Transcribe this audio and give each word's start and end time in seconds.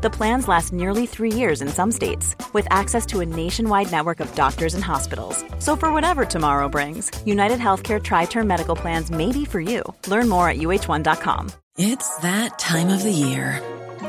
The 0.00 0.10
plans 0.10 0.46
last 0.46 0.72
nearly 0.72 1.06
three 1.06 1.32
years 1.32 1.60
in 1.60 1.66
some 1.66 1.90
states, 1.90 2.36
with 2.52 2.68
access 2.70 3.04
to 3.06 3.18
a 3.18 3.26
nationwide 3.26 3.90
network 3.90 4.20
of 4.20 4.32
doctors 4.36 4.74
and 4.74 4.84
hospitals. 4.84 5.44
So, 5.58 5.74
for 5.74 5.92
whatever 5.92 6.24
tomorrow 6.24 6.68
brings, 6.68 7.10
United 7.26 7.58
Healthcare 7.58 8.00
Tri 8.00 8.26
Term 8.26 8.46
Medical 8.46 8.76
Plans 8.76 9.10
may 9.10 9.32
be 9.32 9.44
for 9.44 9.60
you. 9.60 9.82
Learn 10.06 10.28
more 10.28 10.48
at 10.48 10.58
uh1.com. 10.58 11.50
It's 11.78 12.16
that 12.18 12.60
time 12.60 12.90
of 12.90 13.02
the 13.02 13.10
year. 13.10 13.60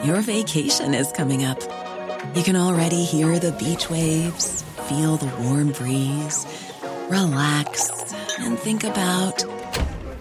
Your 0.04 0.22
vacation 0.22 0.94
is 0.94 1.12
coming 1.12 1.44
up. 1.44 1.60
You 2.36 2.44
can 2.44 2.56
already 2.56 3.04
hear 3.04 3.40
the 3.40 3.54
beach 3.54 3.90
waves, 3.90 4.62
feel 4.88 5.18
the 5.18 5.32
warm 5.42 5.72
breeze, 5.72 6.46
relax, 7.10 8.14
and 8.38 8.60
think 8.60 8.84
about 8.84 9.44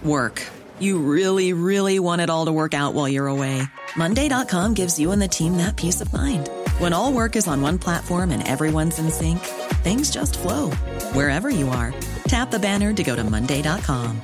work. 0.03 0.41
You 0.79 0.97
really, 0.97 1.53
really 1.53 1.99
want 1.99 2.21
it 2.21 2.31
all 2.31 2.45
to 2.45 2.51
work 2.51 2.73
out 2.73 2.95
while 2.95 3.07
you're 3.07 3.27
away. 3.27 3.67
Monday.com 3.95 4.73
gives 4.73 4.99
you 4.99 5.11
and 5.11 5.21
the 5.21 5.27
team 5.27 5.57
that 5.57 5.75
peace 5.75 6.01
of 6.01 6.11
mind. 6.13 6.49
When 6.77 6.93
all 6.93 7.13
work 7.13 7.35
is 7.35 7.47
on 7.47 7.61
one 7.61 7.79
platform 7.79 8.31
and 8.31 8.47
everyone's 8.47 8.99
in 8.99 9.09
sync, 9.09 9.39
things 9.83 10.11
just 10.11 10.37
flow 10.37 10.71
wherever 11.13 11.49
you 11.49 11.69
are. 11.69 11.93
Tap 12.27 12.51
the 12.51 12.59
banner 12.59 12.93
to 12.93 13.03
go 13.03 13.15
to 13.15 13.23
Monday.com. 13.23 14.21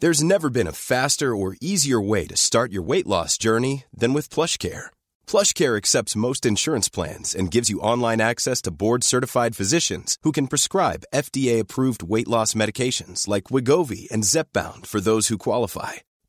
There's 0.00 0.22
never 0.22 0.48
been 0.48 0.66
a 0.66 0.72
faster 0.72 1.36
or 1.36 1.56
easier 1.60 2.00
way 2.00 2.26
to 2.26 2.36
start 2.36 2.72
your 2.72 2.82
weight 2.82 3.06
loss 3.06 3.36
journey 3.36 3.84
than 3.92 4.14
with 4.14 4.30
plush 4.30 4.56
PlushCare. 4.56 4.86
PlushCare 5.26 5.76
accepts 5.76 6.16
most 6.16 6.46
insurance 6.46 6.88
plans 6.88 7.34
and 7.34 7.50
gives 7.50 7.68
you 7.68 7.80
online 7.80 8.20
access 8.20 8.62
to 8.62 8.70
board-certified 8.70 9.54
physicians 9.54 10.16
who 10.22 10.32
can 10.32 10.46
prescribe 10.46 11.04
FDA-approved 11.14 12.02
weight 12.02 12.28
loss 12.28 12.54
medications 12.54 13.28
like 13.28 13.52
Wigovi 13.52 14.10
and 14.10 14.24
Zepbound 14.24 14.86
for 14.86 15.02
those 15.02 15.28
who 15.28 15.36
qualify. 15.36 15.96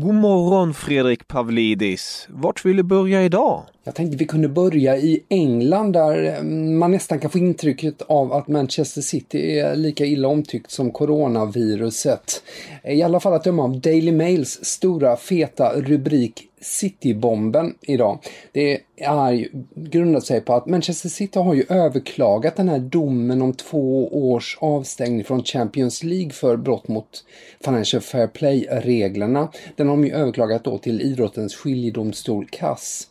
God 0.00 0.14
morgon 0.14 0.74
Fredrik 0.74 1.28
Pavlidis. 1.28 2.28
Vart 2.30 2.64
vill 2.64 2.76
du 2.76 2.82
börja 2.82 3.24
idag? 3.24 3.62
Jag 3.84 3.94
tänkte 3.94 4.16
vi 4.16 4.24
kunde 4.24 4.48
börja 4.48 4.96
i 4.96 5.24
England 5.28 5.92
där 5.92 6.38
mm, 6.38 6.78
man 6.78 6.92
nästan 6.92 7.18
kan 7.18 7.30
få 7.30 7.38
intrycket 7.38 8.02
av 8.02 8.32
att 8.32 8.48
Manchester 8.48 9.00
City 9.00 9.58
är 9.58 9.76
lika 9.76 10.04
illa 10.04 10.28
omtyckt 10.28 10.70
som 10.70 10.90
coronaviruset. 10.90 12.42
I 12.84 13.02
alla 13.02 13.20
fall 13.20 13.32
att 13.32 13.44
döma 13.44 13.62
av 13.64 13.80
Daily 13.80 14.12
Mails 14.12 14.64
stora 14.64 15.16
feta 15.16 15.80
rubrik 15.80 16.47
Citybomben 16.60 17.74
idag. 17.80 18.18
Det 18.52 18.80
är 18.96 19.32
ju, 19.32 19.48
grundat 19.74 20.24
sig 20.24 20.40
på 20.40 20.54
att 20.54 20.66
Manchester 20.66 21.08
City 21.08 21.38
har 21.38 21.54
ju 21.54 21.64
överklagat 21.68 22.56
den 22.56 22.68
här 22.68 22.78
domen 22.78 23.42
om 23.42 23.52
två 23.52 24.08
års 24.30 24.58
avstängning 24.60 25.24
från 25.24 25.44
Champions 25.44 26.02
League 26.02 26.30
för 26.30 26.56
brott 26.56 26.88
mot 26.88 27.24
Financial 27.64 28.02
Fair 28.02 28.26
Play-reglerna. 28.26 29.52
Den 29.76 29.88
har 29.88 29.96
de 29.96 30.04
ju 30.04 30.12
överklagat 30.12 30.64
då 30.64 30.78
till 30.78 31.00
idrottens 31.00 31.54
skiljedomstol 31.54 32.46
CAS. 32.50 33.08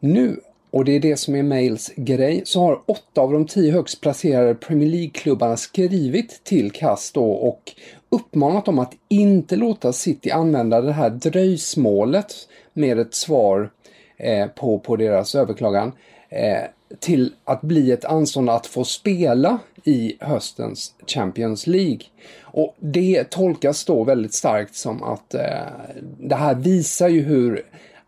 Nu 0.00 0.40
och 0.74 0.84
det 0.84 0.92
är 0.92 1.00
det 1.00 1.16
som 1.16 1.34
är 1.34 1.42
Mails 1.42 1.92
grej, 1.96 2.42
så 2.44 2.60
har 2.60 2.80
åtta 2.86 3.20
av 3.20 3.32
de 3.32 3.46
tio 3.46 3.72
högst 3.72 4.00
placerade 4.00 4.54
Premier 4.54 4.88
League-klubbarna 4.88 5.56
skrivit 5.56 6.44
till 6.44 6.70
Kass 6.70 7.12
då 7.12 7.24
och 7.24 7.72
uppmanat 8.08 8.64
dem 8.64 8.78
att 8.78 8.92
inte 9.08 9.56
låta 9.56 9.92
City 9.92 10.30
använda 10.30 10.80
det 10.80 10.92
här 10.92 11.10
dröjsmålet 11.10 12.34
med 12.72 12.98
ett 12.98 13.14
svar 13.14 13.70
eh, 14.16 14.46
på, 14.46 14.78
på 14.78 14.96
deras 14.96 15.34
överklagan 15.34 15.92
eh, 16.28 16.62
till 17.00 17.32
att 17.44 17.60
bli 17.60 17.92
ett 17.92 18.04
anstånd 18.04 18.50
att 18.50 18.66
få 18.66 18.84
spela 18.84 19.58
i 19.84 20.16
höstens 20.20 20.94
Champions 21.06 21.66
League. 21.66 22.00
Och 22.42 22.76
det 22.78 23.24
tolkas 23.30 23.84
då 23.84 24.04
väldigt 24.04 24.34
starkt 24.34 24.74
som 24.74 25.02
att 25.02 25.34
eh, 25.34 25.42
det 26.20 26.36
här 26.36 26.54
visar 26.54 27.08
ju 27.08 27.22
hur 27.22 27.64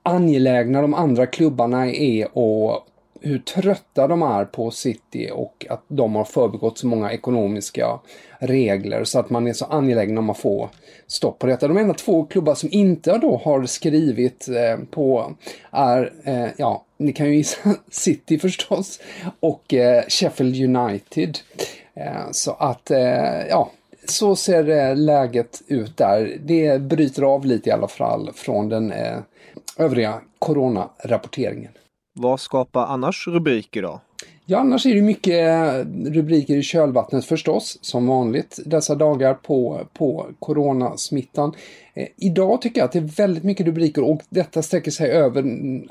angelägna 0.06 0.82
de 0.82 0.94
andra 0.94 1.26
klubbarna 1.26 1.86
är 1.86 2.38
och 2.38 2.86
hur 3.20 3.38
trötta 3.38 4.06
de 4.08 4.22
är 4.22 4.44
på 4.44 4.70
City 4.70 5.30
och 5.32 5.66
att 5.70 5.84
de 5.88 6.14
har 6.14 6.24
förbegått 6.24 6.78
så 6.78 6.86
många 6.86 7.12
ekonomiska 7.12 8.00
regler 8.38 9.04
så 9.04 9.18
att 9.18 9.30
man 9.30 9.46
är 9.46 9.52
så 9.52 9.64
angelägen 9.64 10.18
om 10.18 10.30
att 10.30 10.38
få 10.38 10.70
stopp 11.06 11.38
på 11.38 11.46
detta. 11.46 11.68
De 11.68 11.76
enda 11.76 11.94
två 11.94 12.24
klubbar 12.24 12.54
som 12.54 12.68
inte 12.72 13.18
då 13.18 13.40
har 13.44 13.66
skrivit 13.66 14.48
eh, 14.48 14.84
på 14.90 15.34
är, 15.70 16.12
eh, 16.24 16.48
ja, 16.56 16.84
ni 16.96 17.12
kan 17.12 17.26
ju 17.26 17.36
gissa 17.36 17.74
City 17.90 18.38
förstås 18.38 19.00
och 19.40 19.74
eh, 19.74 20.04
Sheffield 20.08 20.76
United. 20.76 21.38
Så 22.30 22.52
att, 22.52 22.90
ja, 23.50 23.70
så 24.10 24.36
ser 24.36 24.68
eh, 24.68 24.96
läget 24.96 25.62
ut 25.66 25.96
där. 25.96 26.38
Det 26.44 26.82
bryter 26.82 27.22
av 27.22 27.44
lite 27.44 27.68
i 27.68 27.72
alla 27.72 27.88
fall 27.88 28.30
från 28.34 28.68
den 28.68 28.92
eh, 28.92 29.18
övriga 29.76 30.20
coronarapporteringen. 30.38 31.72
Vad 32.14 32.40
skapar 32.40 32.86
annars 32.86 33.28
rubriker 33.28 33.82
då? 33.82 34.00
Ja, 34.48 34.58
annars 34.58 34.86
är 34.86 34.94
det 34.94 35.02
mycket 35.02 35.34
eh, 35.34 36.10
rubriker 36.10 36.56
i 36.56 36.62
kölvattnet 36.62 37.24
förstås, 37.24 37.78
som 37.80 38.06
vanligt 38.06 38.58
dessa 38.66 38.94
dagar 38.94 39.34
på, 39.34 39.80
på 39.92 40.26
coronasmittan. 40.38 41.52
Eh, 41.94 42.06
idag 42.16 42.62
tycker 42.62 42.80
jag 42.80 42.84
att 42.84 42.92
det 42.92 42.98
är 42.98 43.16
väldigt 43.16 43.44
mycket 43.44 43.66
rubriker 43.66 44.04
och 44.04 44.22
detta 44.28 44.62
sträcker 44.62 44.90
sig 44.90 45.10
över 45.10 45.44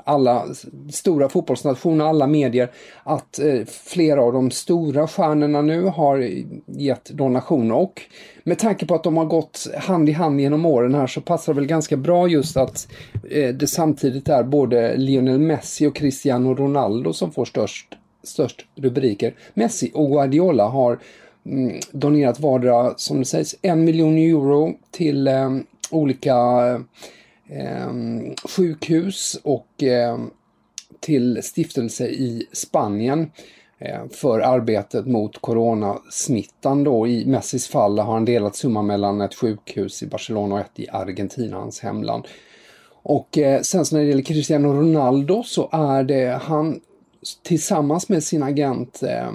alla 0.04 0.46
stora 0.92 1.28
fotbollsnationer, 1.28 2.04
alla 2.04 2.26
medier, 2.26 2.70
att 3.04 3.38
eh, 3.38 3.64
flera 3.66 4.22
av 4.22 4.32
de 4.32 4.50
stora 4.50 5.06
stjärnorna 5.06 5.62
nu 5.62 5.82
har 5.82 6.30
gett 6.66 7.04
donationer 7.04 7.74
och 7.74 8.02
med 8.44 8.58
tanke 8.58 8.86
på 8.86 8.94
att 8.94 9.04
de 9.04 9.16
har 9.16 9.24
gått 9.24 9.66
hand 9.78 10.08
i 10.08 10.12
hand 10.12 10.40
genom 10.40 10.66
åren 10.66 10.94
här 10.94 11.06
så 11.06 11.20
passar 11.20 11.54
det 11.54 11.60
väl 11.60 11.68
ganska 11.68 11.96
bra 11.96 12.28
just 12.28 12.56
att 12.56 12.88
eh, 13.30 13.54
det 13.54 13.66
samtidigt 13.66 14.28
är 14.28 14.42
både 14.42 14.96
Lionel 14.96 15.38
Messi 15.38 15.86
och 15.86 15.96
Cristiano 15.96 16.54
Ronaldo 16.54 17.12
som 17.12 17.32
får 17.32 17.44
störst 17.44 17.96
störst 18.26 18.66
rubriker. 18.74 19.34
Messi 19.54 19.90
och 19.94 20.10
Guardiola 20.10 20.64
har 20.68 20.98
mm, 21.46 21.80
donerat 21.92 22.40
vardera, 22.40 22.94
som 22.96 23.18
det 23.18 23.24
sägs, 23.24 23.56
en 23.62 23.84
miljon 23.84 24.18
euro 24.18 24.74
till 24.90 25.28
eh, 25.28 25.50
olika 25.90 26.36
eh, 27.48 27.92
sjukhus 28.44 29.40
och 29.42 29.82
eh, 29.82 30.18
till 31.00 31.42
stiftelse 31.42 32.06
i 32.06 32.46
Spanien 32.52 33.30
eh, 33.78 34.08
för 34.10 34.40
arbetet 34.40 35.06
mot 35.06 35.40
coronasmittan 35.40 36.84
då. 36.84 37.06
I 37.06 37.26
Messis 37.26 37.68
fall 37.68 37.98
har 37.98 38.12
han 38.12 38.24
delat 38.24 38.56
summa 38.56 38.82
mellan 38.82 39.20
ett 39.20 39.34
sjukhus 39.34 40.02
i 40.02 40.06
Barcelona 40.06 40.54
och 40.54 40.60
ett 40.60 40.78
i 40.78 40.88
Argentina, 40.88 41.56
hans 41.56 41.80
hemland. 41.80 42.24
Och 43.02 43.38
eh, 43.38 43.60
sen 43.60 43.84
så 43.84 43.96
när 43.96 44.02
det 44.02 44.08
gäller 44.08 44.22
Cristiano 44.22 44.72
Ronaldo 44.72 45.42
så 45.42 45.68
är 45.72 46.02
det 46.02 46.40
han 46.42 46.80
tillsammans 47.42 48.08
med 48.08 48.24
sin 48.24 48.42
agent 48.42 49.02
eh, 49.02 49.30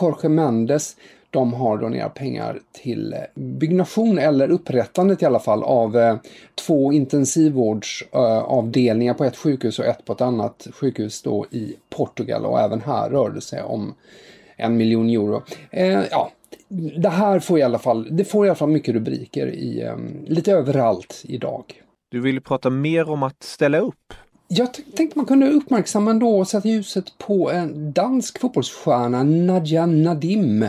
Jorge 0.00 0.28
Mendes 0.28 0.96
de 1.30 1.52
har 1.52 1.78
donerat 1.78 2.14
pengar 2.14 2.60
till 2.72 3.12
eh, 3.12 3.18
byggnation 3.34 4.18
eller 4.18 4.50
upprättandet 4.50 5.22
i 5.22 5.26
alla 5.26 5.38
fall 5.38 5.62
av 5.62 5.96
eh, 5.96 6.16
två 6.54 6.92
intensivvårdsavdelningar 6.92 9.12
eh, 9.12 9.16
på 9.16 9.24
ett 9.24 9.36
sjukhus 9.36 9.78
och 9.78 9.84
ett 9.84 10.04
på 10.04 10.12
ett 10.12 10.20
annat 10.20 10.66
sjukhus 10.72 11.22
då 11.22 11.46
i 11.50 11.76
Portugal 11.90 12.44
och 12.44 12.60
även 12.60 12.80
här 12.80 13.10
rör 13.10 13.30
det 13.30 13.40
sig 13.40 13.62
om 13.62 13.94
en 14.56 14.76
miljon 14.76 15.10
euro. 15.10 15.42
Eh, 15.70 16.02
ja, 16.10 16.30
det 16.98 17.08
här 17.08 17.40
får 17.40 17.58
i 17.58 17.62
alla 17.62 17.78
fall, 17.78 18.08
det 18.10 18.24
får 18.24 18.46
i 18.46 18.48
alla 18.48 18.56
fall 18.56 18.68
mycket 18.68 18.94
rubriker 18.94 19.46
i, 19.46 19.82
eh, 19.82 19.96
lite 20.26 20.52
överallt 20.52 21.22
idag. 21.24 21.64
Du 22.10 22.20
vill 22.20 22.40
prata 22.40 22.70
mer 22.70 23.10
om 23.10 23.22
att 23.22 23.42
ställa 23.42 23.78
upp 23.78 24.14
jag 24.48 24.68
tänkte 24.72 25.18
man 25.18 25.26
kunde 25.26 25.50
uppmärksamma 25.50 26.14
då 26.14 26.38
och 26.38 26.48
sätta 26.48 26.68
ljuset 26.68 27.18
på 27.18 27.50
en 27.50 27.92
dansk 27.92 28.38
fotbollsstjärna, 28.40 29.22
Nadja 29.22 29.86
Nadim. 29.86 30.66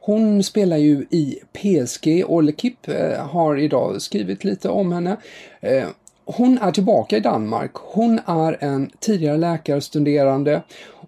Hon 0.00 0.42
spelar 0.42 0.76
ju 0.76 1.06
i 1.10 1.38
PSG 1.52 2.24
och 2.26 2.42
L'Equipe 2.42 3.12
eh, 3.12 3.26
har 3.26 3.56
idag 3.56 4.02
skrivit 4.02 4.44
lite 4.44 4.68
om 4.68 4.92
henne. 4.92 5.16
Eh, 5.60 5.88
hon 6.24 6.58
är 6.58 6.72
tillbaka 6.72 7.16
i 7.16 7.20
Danmark. 7.20 7.70
Hon 7.74 8.20
är 8.26 8.64
en 8.64 8.90
tidigare 8.98 9.36
läkarstuderande 9.36 10.62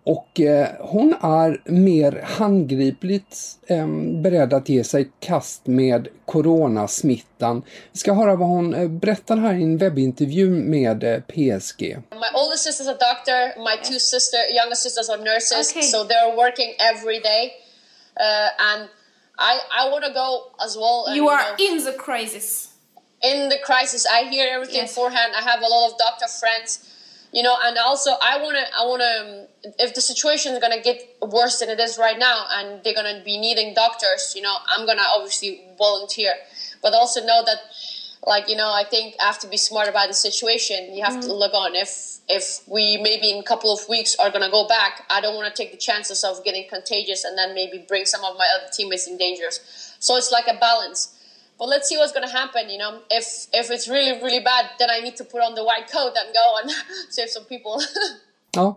och 0.09 0.41
eh, 0.41 0.69
hon 0.81 1.13
är 1.13 1.71
mer 1.71 2.23
handgripligt 2.23 3.37
eh, 3.67 3.87
beredd 4.23 4.53
att 4.55 4.69
ge 4.69 4.85
sig 4.85 5.11
kast 5.21 5.67
med 5.67 6.09
coronasmittan. 6.27 7.63
Vi 7.93 7.99
ska 7.99 8.13
höra 8.13 8.37
vad 8.37 8.49
hon 8.49 8.75
eh, 8.75 8.89
berättar 8.89 9.37
här 9.37 9.55
i 9.55 9.63
en 9.63 9.79
webbintervju 9.79 10.51
med 10.51 11.05
eh, 11.05 11.21
PSG. 11.21 11.81
My 12.11 12.31
oldest 12.35 12.65
sister 12.65 12.85
is 12.85 12.89
a 12.89 12.97
doctor, 13.09 13.61
my 13.69 13.77
two 13.85 13.99
sister, 13.99 14.39
younger 14.59 14.75
sisters 14.75 15.09
are 15.11 15.19
nurses, 15.19 15.71
okay. 15.71 15.83
so 15.83 16.05
they're 16.05 16.37
working 16.37 16.71
every 16.79 17.21
day. 17.21 17.53
Uh, 18.17 18.73
and 18.73 18.89
I, 19.39 19.53
I 19.81 19.91
want 19.91 20.05
to 20.05 20.13
go 20.13 20.29
as 20.65 20.77
well. 20.77 21.05
And, 21.07 21.17
you 21.17 21.29
are 21.29 21.43
you 21.59 21.71
know, 21.71 21.79
in 21.79 21.85
the 21.85 21.93
crisis. 21.93 22.75
In 23.23 23.49
the 23.49 23.59
crisis, 23.63 24.07
I 24.07 24.25
hear 24.31 24.49
everything 24.55 24.83
yes. 24.87 24.95
beforehand. 24.95 25.33
I 25.37 25.43
have 25.51 25.61
a 25.61 25.69
lot 25.69 25.91
of 25.91 25.99
doctor 25.99 26.29
friends 26.41 26.88
you 27.33 27.43
know 27.43 27.57
and 27.63 27.77
also 27.79 28.11
i 28.23 28.43
want 28.43 28.57
to 28.57 28.65
i 28.79 28.85
want 28.87 29.01
to 29.01 29.83
if 29.85 29.95
the 29.95 30.01
situation 30.01 30.53
is 30.53 30.59
going 30.61 30.77
to 30.77 30.83
get 30.83 31.17
worse 31.21 31.59
than 31.61 31.69
it 31.69 31.79
is 31.81 31.99
right 31.99 32.19
now 32.19 32.47
and 32.53 32.83
they're 32.83 32.95
going 32.95 33.19
to 33.19 33.23
be 33.25 33.39
needing 33.39 33.75
doctors 33.75 34.33
you 34.37 34.43
know 34.43 34.57
i'm 34.69 34.87
going 34.87 34.99
to 34.99 35.05
obviously 35.17 35.69
volunteer. 35.79 36.35
But 36.83 36.93
also 36.93 37.25
know 37.25 37.43
that 37.47 37.59
like 38.27 38.49
you 38.49 38.57
know 38.57 38.71
i 38.71 38.85
think 38.85 39.15
i 39.21 39.25
have 39.25 39.39
to 39.39 39.49
be 39.49 39.57
smart 39.57 39.89
about 39.89 40.09
the 40.09 40.15
situation. 40.15 40.95
You 40.95 41.05
have 41.05 41.13
mm-hmm. 41.13 41.29
to 41.29 41.33
look 41.33 41.55
on 41.55 41.75
if 41.75 42.19
if 42.29 42.61
we 42.69 42.99
maybe 43.01 43.31
in 43.31 43.39
a 43.39 43.43
couple 43.43 43.73
of 43.73 43.81
weeks 43.89 44.15
are 44.17 44.31
going 44.31 44.45
to 44.45 44.51
go 44.51 44.69
back. 44.69 45.07
I 45.09 45.21
don't 45.21 45.35
want 45.35 45.53
to 45.55 45.63
take 45.63 45.71
the 45.73 45.79
chances 45.79 46.25
of 46.25 46.45
getting 46.45 46.69
contagious 46.69 47.25
and 47.25 47.39
then 47.39 47.55
maybe 47.55 47.85
bring 47.89 48.05
some 48.05 48.23
of 48.25 48.37
my 48.37 48.47
other 48.57 48.71
teammates 48.73 49.07
in 49.07 49.17
danger 49.17 49.51
so 49.99 50.17
it's 50.17 50.31
like 50.31 50.47
a 50.47 50.59
balance 50.59 51.18
but 51.59 51.69
let's 51.69 51.89
see 51.89 51.97
what's 51.97 52.13
going 52.13 52.29
to 52.29 52.37
happen. 52.41 52.71
You 52.71 52.79
know, 52.79 52.93
if 53.11 53.27
if 53.53 53.71
it's 53.71 53.89
really 53.89 54.15
really 54.25 54.41
bad, 54.41 54.65
then 54.79 54.89
I 54.97 55.01
need 55.05 55.17
to 55.17 55.25
put 55.25 55.41
on 55.47 55.55
the 55.55 55.65
white 55.65 55.89
coat 55.93 56.15
and 56.21 56.29
go 56.41 56.47
and 56.61 56.71
save 57.17 57.29
some 57.29 57.45
people. 57.45 57.77
Ja, 58.51 58.77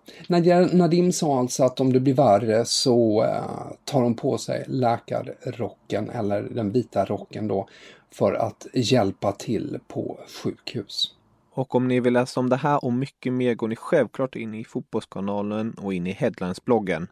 Nadim 0.71 1.11
sa 1.11 1.39
alltså 1.39 1.63
att 1.63 1.79
om 1.79 1.93
det 1.93 1.99
blir 1.99 2.13
värre 2.13 2.65
så 2.65 3.23
uh, 3.23 3.71
tar 3.85 4.01
hon 4.01 4.15
på 4.15 4.37
sig 4.37 4.65
läkarrocken 4.67 6.09
eller 6.09 6.41
den 6.41 6.71
vita 6.71 7.05
rocken 7.05 7.47
då 7.47 7.67
för 8.11 8.33
att 8.33 8.67
hjälpa 8.73 9.31
till 9.31 9.79
på 9.87 10.19
sjukhus. 10.27 11.13
Och 11.53 11.75
om 11.75 11.87
ni 11.87 11.99
vill 11.99 12.13
läsa 12.13 12.39
om 12.39 12.49
det 12.49 12.55
här 12.55 12.85
och 12.85 12.93
mycket 12.93 13.33
mer 13.33 13.53
går 13.53 13.67
ni 13.67 13.75
självklart 13.75 14.35
in 14.35 14.53
i 14.53 14.63
Fotbollskanalen 14.63 15.73
och 15.73 15.93
in 15.93 16.07
i 16.07 16.11
Headlines-bloggen. 16.11 17.07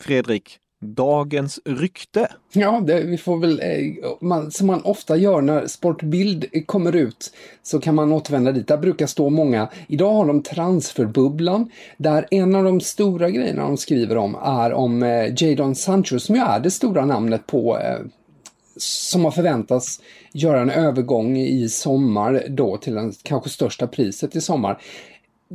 Fredrik, 0.00 0.58
dagens 0.80 1.60
rykte. 1.64 2.28
Ja, 2.52 2.80
det, 2.86 3.00
vi 3.00 3.18
får 3.18 3.38
väl, 3.38 3.60
eh, 3.60 4.10
man, 4.20 4.50
som 4.50 4.66
man 4.66 4.82
ofta 4.82 5.16
gör 5.16 5.40
när 5.40 5.66
Sportbild 5.66 6.66
kommer 6.66 6.96
ut, 6.96 7.32
så 7.62 7.80
kan 7.80 7.94
man 7.94 8.12
återvända 8.12 8.52
dit. 8.52 8.68
Där 8.68 8.78
brukar 8.78 9.06
stå 9.06 9.30
många, 9.30 9.68
idag 9.88 10.12
har 10.12 10.26
de 10.26 10.42
transferbubblan, 10.42 11.70
där 11.96 12.26
en 12.30 12.54
av 12.54 12.64
de 12.64 12.80
stora 12.80 13.30
grejerna 13.30 13.62
de 13.62 13.76
skriver 13.76 14.16
om 14.16 14.34
är 14.34 14.72
om 14.72 15.02
eh, 15.02 15.32
Jadon 15.36 15.74
Sancho, 15.74 16.18
som 16.18 16.34
ju 16.34 16.40
är 16.40 16.60
det 16.60 16.70
stora 16.70 17.06
namnet 17.06 17.46
på 17.46 17.78
eh, 17.78 17.98
som 18.76 19.24
har 19.24 19.30
förväntats 19.30 20.00
göra 20.32 20.60
en 20.60 20.70
övergång 20.70 21.38
i 21.38 21.68
sommar 21.68 22.44
då 22.48 22.76
till 22.76 22.94
den 22.94 23.12
kanske 23.22 23.50
största 23.50 23.86
priset 23.86 24.36
i 24.36 24.40
sommar. 24.40 24.82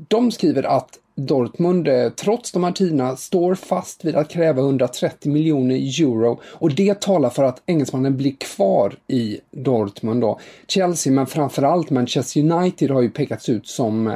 De 0.08 0.32
skriver 0.32 0.64
att 0.64 1.00
Dortmund, 1.16 1.88
eh, 1.88 2.10
trots 2.10 2.52
de 2.52 2.64
här 2.64 2.72
tiderna, 2.72 3.16
står 3.16 3.56
fast 3.56 4.06
vid 4.06 4.16
att 4.16 4.30
kräva 4.30 4.62
130 4.62 5.32
miljoner 5.32 5.76
euro 5.76 6.40
och 6.46 6.76
det 6.76 7.02
talar 7.02 7.30
för 7.30 7.44
att 7.44 7.62
engelsmannen 7.66 8.18
blir 8.18 8.36
kvar 8.40 8.96
i 9.08 9.40
Dortmund 9.52 10.22
då. 10.22 10.40
Chelsea, 10.68 11.14
men 11.14 11.28
framförallt 11.28 11.90
Manchester 11.90 12.40
United 12.40 12.92
har 12.92 13.02
ju 13.02 13.10
pekats 13.10 13.50
ut 13.50 13.68
som 13.68 14.08
eh, 14.08 14.16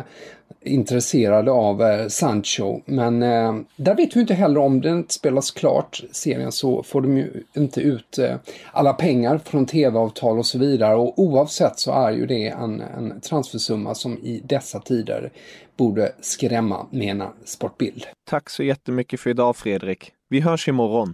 intresserade 0.61 1.51
av 1.51 1.81
eh, 1.81 2.07
Sancho. 2.07 2.81
Men 2.85 3.23
eh, 3.23 3.56
där 3.75 3.95
vet 3.95 4.15
vi 4.15 4.19
inte 4.19 4.33
heller 4.33 4.59
om 4.59 4.81
den 4.81 5.06
spelas 5.09 5.51
klart, 5.51 6.03
serien, 6.11 6.51
så 6.51 6.83
får 6.83 7.01
de 7.01 7.17
ju 7.17 7.44
inte 7.56 7.81
ut 7.81 8.17
eh, 8.17 8.35
alla 8.71 8.94
pengar 8.94 9.38
från 9.38 9.65
tv-avtal 9.65 10.39
och 10.39 10.45
så 10.45 10.59
vidare. 10.59 10.95
Och 10.95 11.19
oavsett 11.19 11.79
så 11.79 11.91
är 11.91 12.11
ju 12.11 12.25
det 12.25 12.47
en, 12.47 12.81
en 12.81 13.21
transfersumma 13.21 13.95
som 13.95 14.17
i 14.17 14.41
dessa 14.45 14.79
tider 14.79 15.31
borde 15.77 16.11
skrämma, 16.21 16.88
menar 16.91 17.29
Sportbild. 17.45 18.05
Tack 18.29 18.50
så 18.50 18.63
jättemycket 18.63 19.19
för 19.19 19.29
idag 19.29 19.55
Fredrik. 19.55 20.12
Vi 20.29 20.39
hörs 20.39 20.67
imorgon. 20.67 21.13